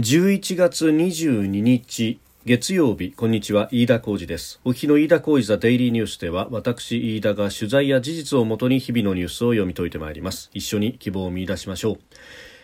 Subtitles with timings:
[0.00, 3.12] 11月22日月曜日。
[3.12, 3.68] こんにちは。
[3.70, 4.58] 飯田浩二です。
[4.64, 10.48] お日の飯田浩二ザデイリーニュースでは私飯田が取材や事実をもとに日々のニュースを読み解いてまいります。
[10.54, 11.98] 一緒に希望を見出しましょう。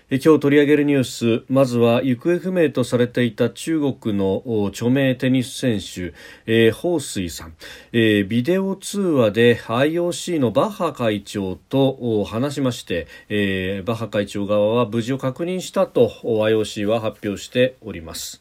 [0.08, 6.14] 今日取り上げるニュースまずは行方不明とされていた中国の著名テニス選手、
[6.46, 7.54] えー、彭帥さん、
[7.92, 18.40] えー、ビデオ通話で IOC のバッハ会長と話しまして、えー、バッハ会長側は無事を確認したと IOC は発表しております。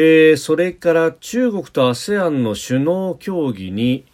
[0.00, 4.04] えー、それから中国と ASEAN の首脳協議に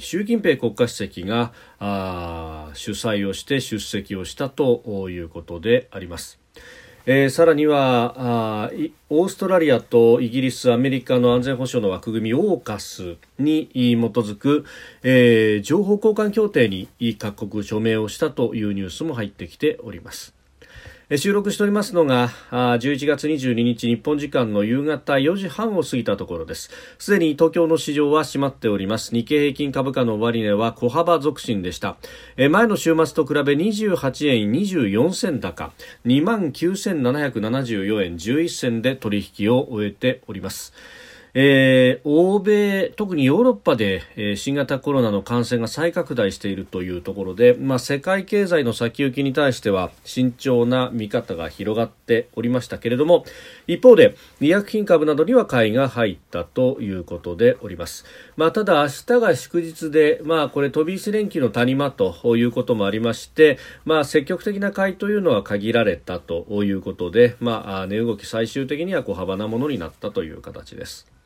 [0.00, 1.52] 習近平国家主席が
[2.74, 6.38] 主催をして出席をしたということであります。
[7.04, 8.14] えー、さらには
[8.66, 8.70] あ
[9.08, 13.74] オーストラリアとイギリス、アメリカの安全保障の枠組みオーカスに基
[14.18, 14.64] づく、
[15.02, 20.32] えー、情報交換協定に各国署名をしたというニュースも入ってきております。
[21.16, 26.70] 収録しておりますのが11月22日日本時間の夕方4時半を過ぎたところです。
[27.00, 29.12] すでに東京の市場は閉まっております。
[29.12, 31.96] 日経平均株価の終値は小幅続伸でした。
[32.36, 35.72] 前の週末と比べ28円24銭高。
[36.06, 40.72] 2万9774円11銭で取引を終えております。
[41.32, 53.24] えー、欧米、特にヨーロッパで、えー、新型コロナの感染が再拡大しているというところで、まあ、世界経済の先行きに対しては慎重な見方が広がっておりましたけれども
[53.68, 58.04] 一方で医薬品株などには買いが入ったということでおります、
[58.36, 71.19] まあ、ただ明日が祝日で、まあ、これ飛び石連休の谷間ということもありまして、まあ、積極的な買いというのは限られたということで、まあ、値動き最終的には小幅なものになったという形です。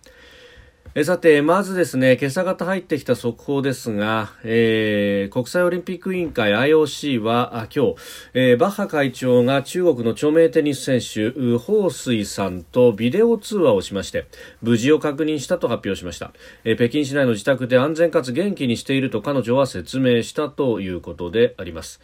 [0.96, 7.96] えさて、まずですね、今朝方入ってきた速報ですが、えー、国際オリンピック委員会 IOC はあ今日、
[8.32, 14.26] えー、バッハ会長が中国の著名テニス選手、彭帥さんとビデオ通話をしまして、
[14.62, 16.32] 無事を確認したと発表しました。
[16.62, 22.00] えー、北京市内の自宅で安全かつ元気にしていると彼女は説明したということであります。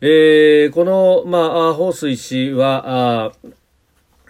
[0.00, 3.32] えー、この、まあ、彭帥氏は、あ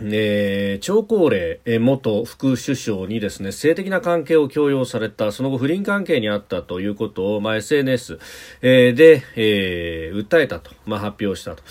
[0.00, 8.18] えー、張高麗元副首相にですね性的な関係を強要されたその後不倫関係にあったということを、まあ、SNS、
[8.60, 11.62] えー、で、えー、訴えたと、まあ、発表したと。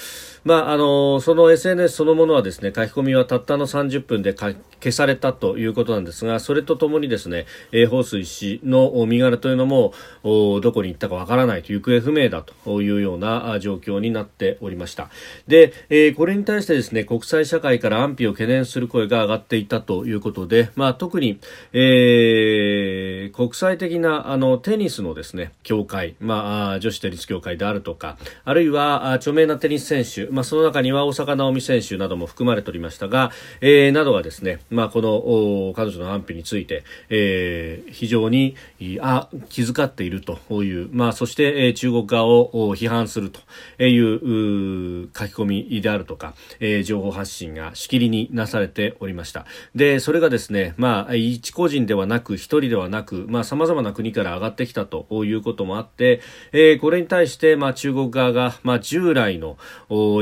[0.46, 4.56] まあ、あのその SNS そのものはですね書き込みはたったの30分で消
[4.92, 15.10] されたということなんですがそれとともにですね、えー、彭帥氏の身柄というのもどこに行ったかわからないと行方不明だというような状況になっておりました
[15.48, 21.40] で、えー、これに対してですね国際社会から安否を懸念する声が上がっていたということで、まあ、特に、
[21.74, 33.32] えー、国際的なあのテニスのですね協会、まあ、女子テニス協会であるとかあるいは著名なテニス選手まあ、その中には大坂なおみ選手なども含まれておりましたが、
[33.62, 38.56] えー、などがですね、まあ、この彼女の安否について、えー、非常に
[39.02, 43.40] あ気遣っているという、まあ、そして、えー、中国側を批判すると
[43.84, 49.46] いう書き込みであるとか、えー、情報発信がしきりになされておりました。
[49.74, 56.22] でそれがですね、まあ、一個人ではなく一人ではなくさまざ、まな国から上がってきたということもあって、
[56.52, 59.58] えー、これに対して、まあ、中国側が、まあ、従来の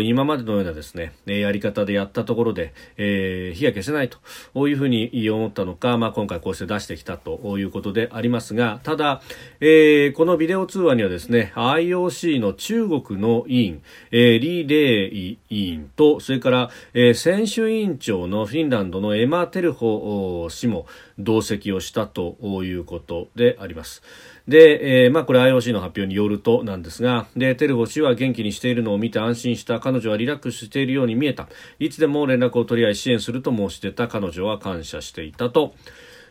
[0.01, 9.21] 今までのようなですね、やり方でやったところで、えー、火が消せないというふうに思ったのか、まあ、今回こうして出してきたということでありますが、ただ、
[9.59, 20.85] えー、このビデオ通話にはですね、IOC の中国の委員、えー、リー・レイ委員と、それから、えー、選手委員長のフィンランドのエマ・テルホ氏も
[21.17, 24.01] 同席をしたということであります。
[24.47, 31.47] で、えー、まあこれ IOC の発表によるとなんですが、で、テルホ氏は元気にしているのを見て安心した彼女はリラックスしているように見えた。
[31.79, 35.73] いつでも連絡を取り合い支援すると申してた彼女は感謝していたと。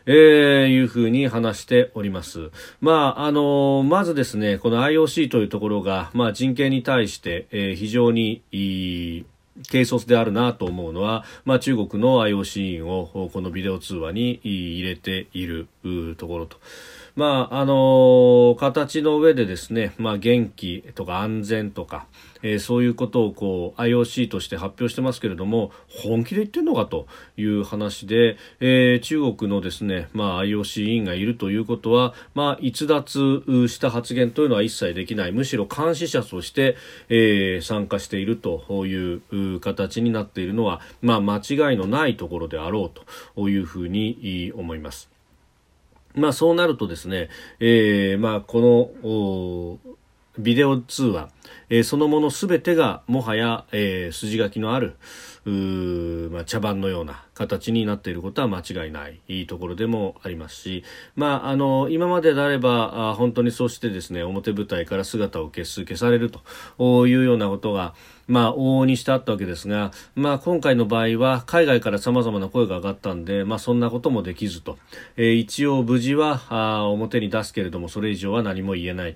[0.05, 2.51] えー、いうふうに話しております。
[2.81, 9.25] まあ、あのー、まずですね、この IOC というところが、まあ、人権に対して、えー、非常にいい、
[9.69, 15.67] 軽率であるなと思うのは、まあ、中国の IOC 員をこのビデオ通話に入れている
[16.17, 16.57] ところと。
[17.15, 22.07] まああの形の上でですね、まあ、元気とか安全とか、
[22.41, 27.05] えー、そういうことをこう IOC として発表してますけれども本気で言ってるのかと
[27.37, 36.75] いう話で、えー、中国のですね、まあ、IOC 委員がいるということは、まあ、逸脱した発言というのは一切できないむしろ監視者として、
[37.09, 43.01] えー、参加しているという形になっているのは、まあ、間違いのないところであろう
[43.35, 45.12] というふうに思います。
[46.15, 47.29] まあそうなるとですね、
[47.59, 49.93] えー、まあこの
[50.37, 51.29] ビデオ通話、
[51.69, 54.95] えー、そのものすべてがもはや、えー、筋書きのある
[55.45, 59.19] まあ、茶番のような形になっていることは間違いない。
[59.27, 60.83] いいところでもありますし、
[61.17, 66.31] まあ、あの今までであればあ本当にそうしてですね表舞台から姿を消す消される
[66.77, 67.93] というようなことが
[68.27, 74.77] まあ、往々にしてあったわけですが、まあ、今回の場合は海外から様々な声が上がったんで、まあ、そんなこともできずと、
[75.17, 79.15] えー、一応無事はあ表に出すけれどもそれ以上は何も言えない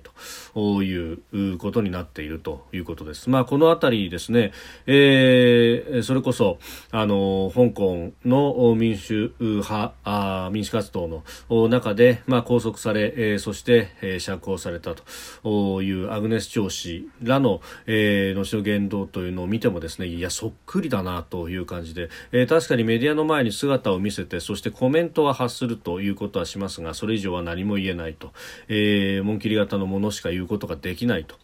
[0.54, 3.30] ということになっていいるということです。
[3.30, 4.52] まあ、このあたりですね、
[4.86, 6.58] えー、それこそ
[6.90, 28.32] あの香港の民主派あ民主活動の中で、まあ、拘束され、え、そして、え、釈放されたというアグネス・チョウ氏らの、えー、後の言動というのを見てもですねいやそっくりだなという感じで、えー、確かにメディアの前に姿を見せてそしてコメントは発するということはしますがそれ以上は何も言えないと、
[28.68, 31.36] えー、紋切り型のものしか言うことができないと。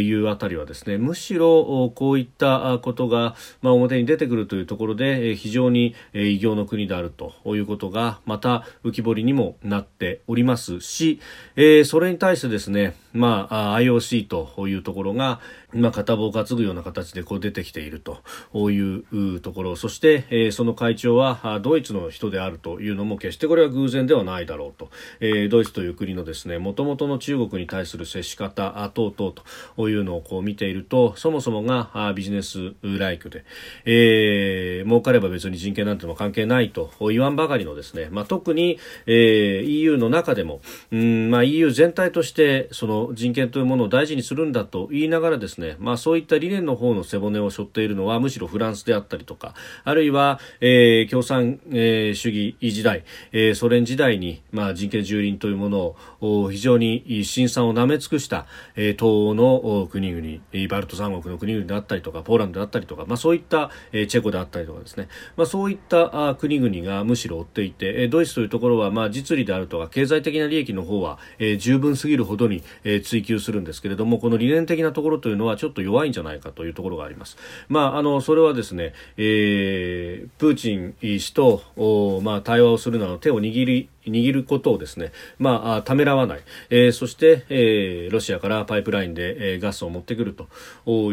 [0.00, 11.20] いうあたりはですねむしろこういったことが、まあ、表に出てくるというところで非常に異業の国であるということがまた浮き彫りにもなっておりますし、
[11.56, 15.40] えー、それに対してですね、まあ、IOC というところが、
[15.72, 19.76] まあ、片棒を担ぐような形でこう出てきているというところ。
[19.76, 24.90] そして、えー、その会長はドイツの人であるというのも決してこれは偶然ではないだろうと、
[25.20, 29.32] えー、ドイツという国のですねもともとの中国に対する接し方等々
[29.76, 33.44] というのをこう見ているとそもそもがビジネスライクで、
[33.84, 40.60] えー、儲かれば別に人権なんても関係ないと言わんばかりのですね、まあ、特に、えー、EU の中でも
[40.90, 49.54] うん、まあ、EU 全体としてその人権というものを大事にするんだと言いながらですね、まあ、そういった理念の方の背骨を背負っているのはむしろフランスであったりとか
[49.84, 72.62] あるいは、えー、共産、えー、主義時代、えー、ソ連時代に、まあ、人権蹂躙というものを非常に辛酸をなめ尽くした、えー、東欧の国々バルト三国の国々であったりとかポーランドであったりとか、まあ、そういった、えー、チェコであったりとかですね、まあ、そういったあ国々がむしろ追っていて、えー、ドイツというところは、まあ、実利であるとか経済的な利益の方は、えー、十分すぎるほどに、
[72.94, 77.36] え追求するんですけれどもこの理念的なところというのはちょっと弱いんじゃないかというところがあります。
[77.68, 90.48] まあ、あのそれはですね、えー、プーチン氏とお、まあ、対話をするなど手を握り握ることをですね、まあ、ためらわない、えー、そして、えー、ロシアからパイプラインで、えー、ガスを持ってくると。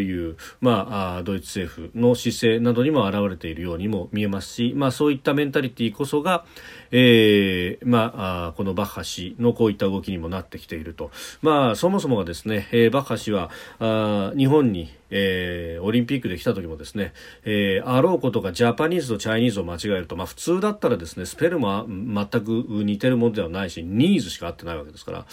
[0.02, 6.46] いう、まあ、ドイツ政府の姿勢などにも表れているようにも見えますし、まあ、そういったメンタリティこそが、
[6.92, 11.12] えーまあ、このバッハ氏のこういった動きにもなってきていると、
[11.42, 13.50] まあ、そもそもがですね、えー、バッハ氏は
[13.80, 17.14] あ日本にえー、オリンピックで来た時もですね、
[17.46, 25.26] えー、あろうことがジャパニーズとチャイニーズを間違えると、まあ、普通だったらですねスペルも全く似てるものではないしニーズしか合ってないわけですから、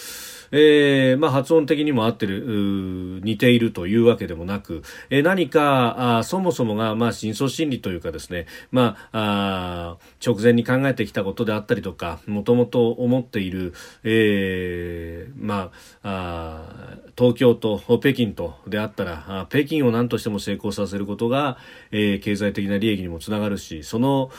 [0.53, 13.75] えーまあ、発音的にも合ってる似ているというわけでもなく、えー、何かあそもそもが、まあ、深層心理というかですね、まあ、あ直前に考えてきたことであったりとかもともと思っている、
[14.05, 15.71] えーま
[16.03, 21.59] あ、あ東京と北京とであったら北京を何としても成功させることが、
[21.91, 24.31] えー、経済的な利益にもつながるしその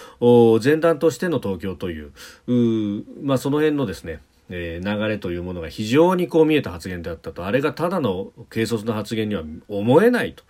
[0.63, 2.11] 前段としての東京という
[2.47, 4.19] うまあ、その辺のですね
[4.49, 10.43] えー、流れというものが非常にこう見えた発言であったとあれがただの軽率な発言には思えないと。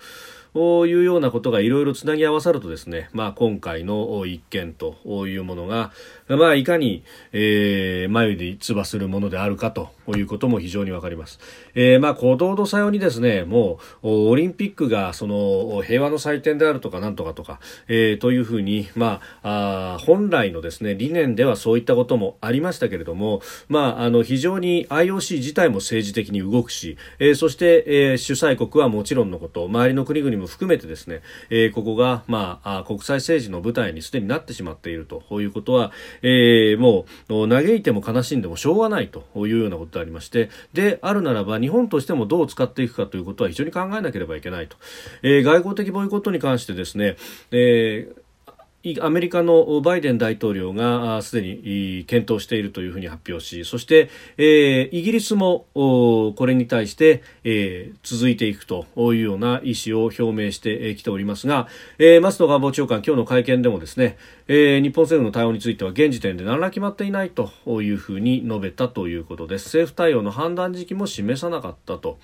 [0.55, 4.95] ういうようなことがいろいろつなぎ合わさるとですね、まあ、今回の一件と
[5.27, 5.91] いうものが、
[6.29, 11.39] まあ、いかに、えー、眉で唾するものであるかとということも非常にわかります。
[11.73, 44.77] えー、まあ、鼓動とさようにですね、もう、オリンピックが、その、平和の祭典であるとか、なんとかとか、えー、というふうに、まあ、あ本来のですね、理念ではそういったこともありましたけれども、まあ、あの、非常に IOC 自体も政治的に動くし、えー、そして、えー、主催国はもちろんのこと、周りの国々も含めてですね、えー、ここが、まあ、国際政治の舞台にすでになってしまっているということは、えー、もう、嘆いても悲しんでもしょうがないというようなこととありまして、で、あるならば日本としてもどう使っていくかということは非常に考えなければいけないと。
[45.23, 47.15] えー、外交的ボイコットに関してですね、
[47.51, 48.24] えー
[49.01, 67.51] アメリカのバイデン大統領がすでに検討しているというふうに発表しそして、えー、イギリスもこれに対して、えー、続いていくというような意思を表明してきておりますが、えー、松野官房長官今日の会見でもですね、えー、日本政府の対応については現時点で何ら決まっていないと
[67.81, 72.19] いうふうに述べたということです政府対応の判断時期も示さなかったと。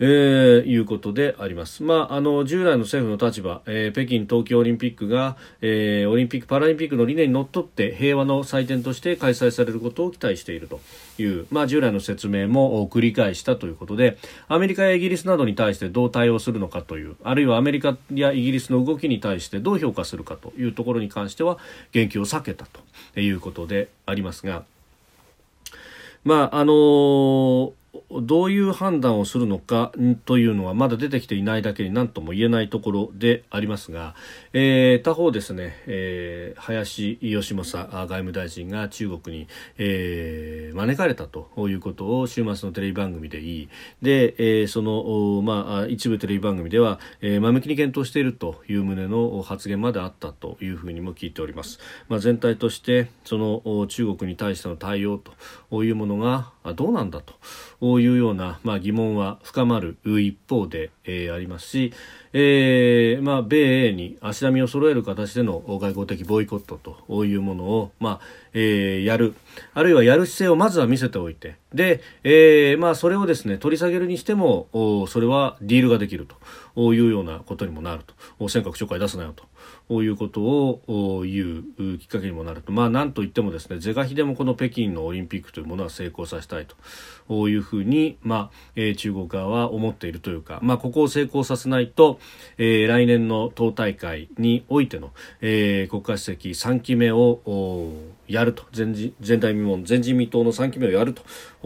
[0.00, 1.82] えー、いうことであります。
[1.82, 10.80] まあ、あの、従来の政府の立場、えー、北京冬季オリンピックが、えー、オリンピック・パラリンピックの理念にのっとって平和の祭典として開催されることを期待していると
[11.18, 21.58] いう、まあ、従来の説明も繰り返したということで、アメリカやイギリスなどに対してどう対応するのかという、あるいはアメリカやイギリスの動きに対してどう評価するかというところに関しては、
[21.92, 22.66] 言及を避けた
[23.14, 24.64] ということでありますが、
[26.24, 27.72] まあ、あのー
[28.22, 29.92] どういう判断をするのか
[30.24, 34.14] というのはまだ出てきていないだけに何とも言えないところでありますが、
[34.52, 39.48] えー、他方ですね、えー、林芳正外務大臣が中国に、
[39.78, 43.68] えー、招かれたということを週末のテレビ番組で言い
[44.02, 51.78] で、えー、その、まあ、一部テレビ番組では、えー、前向きに検討しているという旨の発言まであったというふうにも聞いております。
[52.08, 55.20] まあ、全体としてその中国に対しての対応
[55.70, 61.92] というものがどうなんだというような、まあ、疑問は深まる一方で、えー、ありますし、
[62.32, 68.20] えーまあ、米英に足並みを揃える形での外交的ボイコットというものを、まあ
[68.54, 69.34] えー、やる。
[69.74, 76.26] あるいはやる姿勢をまずは見せておいてで、えーまあ、それをですね取り下げるにしてもおそれはディールができる
[76.74, 78.48] というようなことにもなると。
[78.48, 79.44] 尖閣諸海出すなよと。
[79.88, 86.74] こういうことを言うきっかけにもなると、まあ、なんといってもですね是が非でもこの北京のオリンピックというものは成功させたいと。
[87.48, 92.20] いうふうに、まあえー、中国側は思っているというか、まあ、こを成功させないと、
[92.56, 95.10] えー、来年の党大会においての、
[95.40, 97.92] えー、国家主席3期目を
[98.28, 98.64] やると。
[98.72, 101.22] 全人全体民門前人未到の3期目をやると。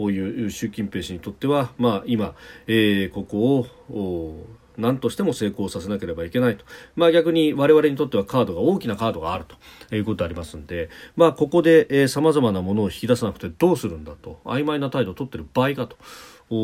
[0.09, 2.33] いう習近平氏にとっては、まあ、今、
[2.67, 4.45] えー、ここを
[4.77, 6.63] 何としても成功させなければいけないと、
[6.95, 9.55] まあ、逆に我々にとってはカードが大きなカードがあると。
[9.95, 14.39] いうことありますんで、まあ、ここでさまざまなものを引き出さなくてどうするんだと。
[14.45, 15.97] 曖昧な態度を取っている場合かと。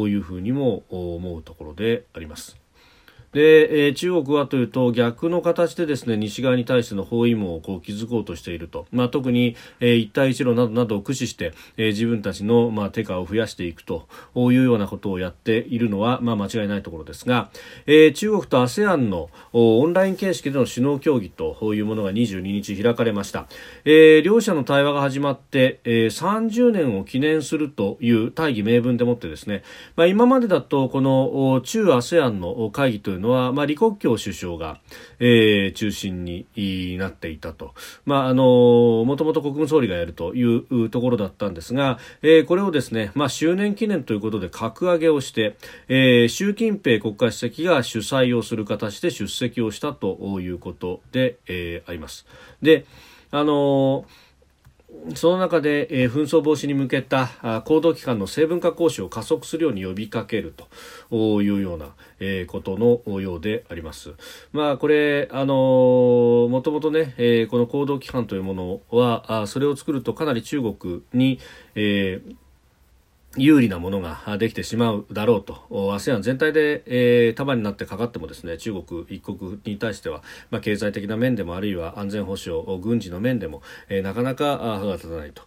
[0.04, 2.64] ういうふうにも思うところであります。
[3.36, 17.50] で、えー、中国はというと逆の形でですね西側に対しての包囲網をこう築こうとしていると、まあ、特に、えー、一帯一路などなどを駆使して、えー、自分たちの、まあ、手下を増やしていくというようなことをやっているのは、まあ、間違いないところですが、
[17.88, 23.48] えー、中国と ASEAN のオンライン形式での首脳協議というものが22日開かれました、
[23.84, 29.63] えー、両者の対話が始まって、えー、30年を記念するという大義名分でもってですね、
[29.98, 34.79] まあ、今までだとこの中 ASEAN の会議というのは、まあ、李克強首相が、
[35.20, 36.48] えー、中心に
[36.98, 37.74] なっていたと。
[38.05, 52.25] まあ、あの、もともと国務総理がやるというところだったんですが、えー、これをですね、まあ、周年記念ということで格上げをして、えー、習近平国家主席が主催をする形で出席をしたということで、えー、あります。
[52.62, 52.86] で、
[53.32, 54.25] あのー
[55.15, 60.54] その中で、えー、紛争防止に向けた行動機関の成分化講師を加速するように呼びかける
[61.10, 64.13] というような、えー、ことのようであります。
[64.51, 71.39] まあ、これ、あのー、もともとね、えー、この行動機関というものは、あそれを作るとかなり中国に、
[71.75, 72.36] えー
[73.38, 75.65] 有利なものができてしまうだろうと。
[75.70, 85.44] ASEAN 全体で、えー、束になってかかってもですね中国一国に対しては、まあ、経済的な面でもあるいは安全保障軍事の面でも、えー、なかなか歯が立たないと。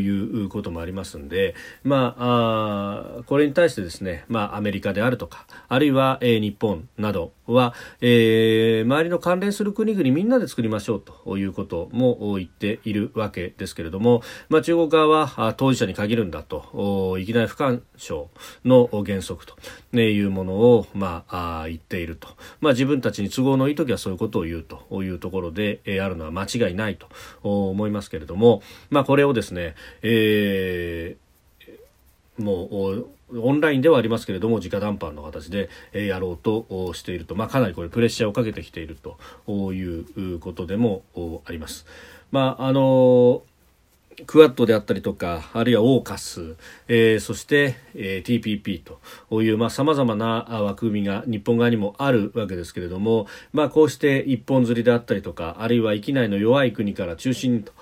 [0.00, 18.30] いうこともありますんで、まあ、あこれに対してですね、まあ、アメリカであるとかあるいは、えー、日本などは、えー、周りの関連する国々みんなで作りましょうということも言っているわけですけれども、まあ、中国側は当事者に限るんだといきなり不干渉
[18.64, 19.56] の原則と
[19.98, 22.28] いうものを、まあ、言っていると、
[22.60, 27.08] まあ、自分たちに都合のいい時はそういうことを言うというところで、えー、あるのは間違いないと
[27.42, 41.02] 思いますけれども、まあ、これをですね、えー、もうオンラインではありますけれども直談判の形でやろうとしていると、まあ、かなりこれプレッシャーをかけてきているということでも
[41.44, 41.86] あります。
[42.30, 43.42] まああの
[44.26, 46.56] クワッドであったりとか、あるいはオーカス、
[46.88, 57.72] えー、そして、えー、TPP という、まあ、様々な枠組みが日本側にもあるわけですけれども、まあ、こうして一本釣りであったりとか、あるいは域内の弱い国から中心と、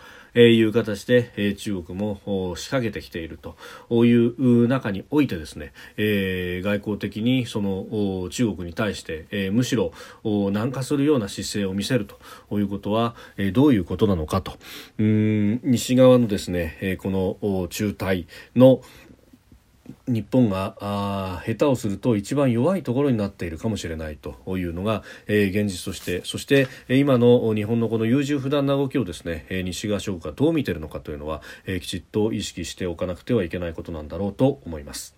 [0.41, 3.57] えいう形で、え中国も仕掛けてきていると
[4.05, 9.93] いう中においてですね、え外交的にその中国に対して、えむしろ
[10.25, 14.53] 軟化するような姿勢を見せるということは、えどういうことなのかと。
[14.99, 18.81] うん西側のですね、えこの中台の
[20.07, 35.18] 日本があ下手をすると一番弱いところになっているかもしれないというのが、えー、現実としてそして今の日本のこの優柔不断な動きをですね、え、西側諸国がどう見ているのかというのは、えー、きちっと意識しておかなくてはいけないことなんだろうと思います。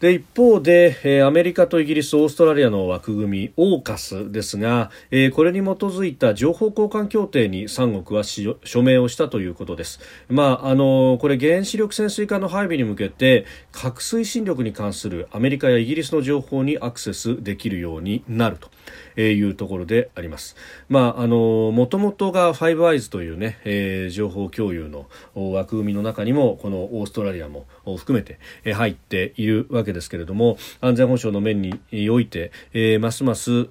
[0.00, 9.98] で一方で、えー、アメリカとイギリス、オーストラリアの枠組み、オーカスですが、えー、これに基づいた情報交換協定に3国は署名をしたということです。
[10.28, 18.70] まあ、あのこれ原子力潜水艦の配備に向けて、核推進力に関するアメリカやイギリスの情報にアクセスできるようになると。
[19.18, 20.56] えいうところであります。
[20.88, 28.38] まあ、あの、もともとがファイブアイズというね、えー、情報共有の枠組みの中にも、このオーストラリアも含めて
[28.72, 33.68] 入っているわけですけれども、安全保障の面において、えー、ますます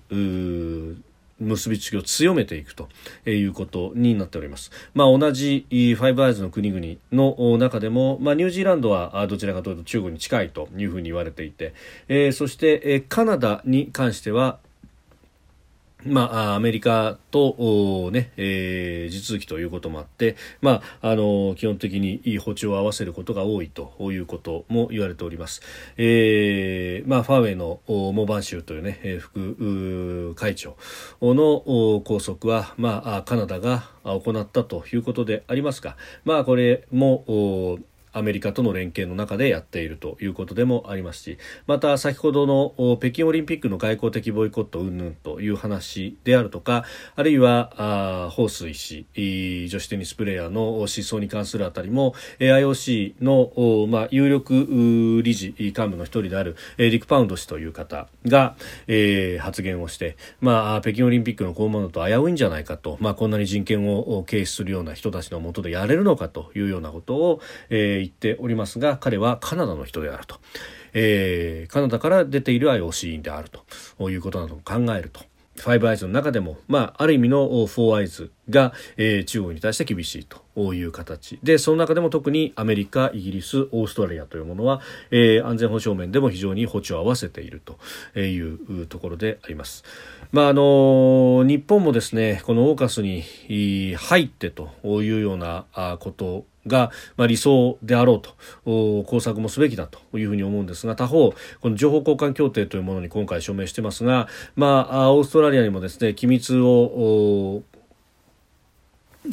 [1.40, 2.90] 結びつきを強めていくと
[3.26, 4.72] いうことになっております。
[4.94, 11.74] まあ、同じファイブアイズの国々の中でも、まあ、ニュージーランドはどちらかというと中国に近いというふうに言われていて、
[12.08, 14.60] えー、そして、えカナダに関しては、
[16.06, 25.62] まあ、アメリカと、ねえー、地続きということもあって、まあ、あの基本的にいい歩調を合わせることが多いということも言われております。
[25.98, 30.78] えーまあ、ファーウェイのモバン州という、ね、副会長
[31.22, 37.80] の拘束は、まあ、カナダが行ったということでありますが、まあ、これも
[38.18, 49.06] アメリカとの連携の中でやっているということでもありますしまた先ほどの北京オリンピックの外交的ボイコット云々という話であるとかあるいはあ彭帥氏
[49.70, 58.56] 女子テニスプレーヤーの失踪に関するあたりも IOC の、まあ、有力理事幹部の一人であるリック・パウンド氏という方が、
[58.88, 70.40] えー、発言をして、まあ、北京オリンピックのこういうものと危ういんじゃないかと、まあ、こんなに人権を軽視するような人たちのもとでやれるのかというようなことを、えー、言っておりますが彼はカナダの人であると、
[70.94, 73.50] えー、カナダから出ている IOC 員である
[73.98, 75.22] ということなどを考えると。
[75.58, 87.62] ファイブアイズの中でも、まあ、ある意味のフォーアイズが、えー、中国に対して厳しいという形でその中でも特にアメリカ、イギリスオーストラリアというものは、えー、安全保障面でも非常に歩調を合わせている
[88.14, 89.84] というところであります。
[90.32, 93.24] まああの日本もですねこのオーカスに
[93.96, 94.70] 入ってと
[95.02, 95.66] いうような
[96.00, 98.36] ことが、まあ、理想であろうと
[99.06, 107.64] 工作もすべきだというふうに思うんですが他方この情報交換協定というものに今回署名してますが、まあ、オーストラリアにもですね機密を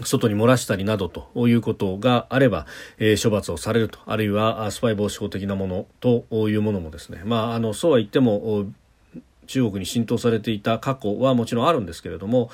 [0.03, 2.67] 外に漏らしたりなどということがあれば、
[2.99, 8.67] えー、処罰をされるとあるいはスパイ防止法的なものというものもですね、まあ、あのそうは言っても
[9.47, 12.51] 中国に浸透されていた過去はもちろんあるんですけれども、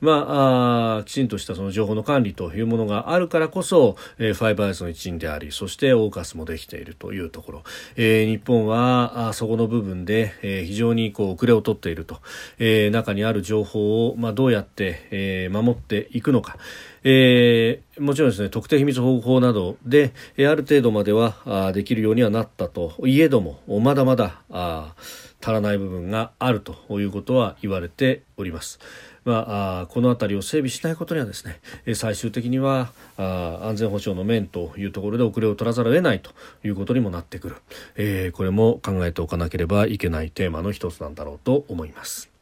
[0.00, 7.62] まあ、きちんとしたその情報の管理というものがあるからこそ、えー、ファイバーズの一員であり、そしてオーカスもできているというところ、
[7.96, 12.20] えー、日本はあそこの部分で、えー、非常にこう遅れを取っていると、
[12.58, 16.56] えー、中にある情報を、まあ、どうやって、えー、守っていくのか、
[17.04, 22.94] えー、もちろんですね特定秘密保護法などで、えー、ある程度まではあできるようにはなったと。
[23.04, 24.94] いえどもまだまだあ
[25.42, 28.78] 足らない部分があるということは言われております。
[29.24, 31.60] まあ、この辺りを整備しないことにはですね
[31.94, 36.32] 最終的にはあ安全保障の面というところで遅れを取らざるを得ないと
[36.64, 37.56] いうことにもなってくる、
[37.94, 42.32] えー、これも考えておかなければいけないテーマの一つなんだろうと思います。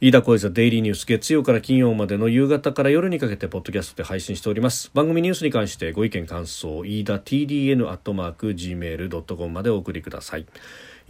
[0.00, 10.46] 飯田小泉デイリーニュース月曜から金曜までの夕方から夜にかけてポッドキャストで配信しております番組ニュースに関してご意見感想飯田 TDN アットマーク Gmail.com までお送りください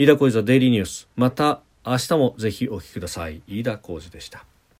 [0.00, 1.08] 飯田浩司ザデイリーニュース。
[1.16, 3.42] また明日もぜひお聞きください。
[3.48, 4.44] 飯田浩二でした。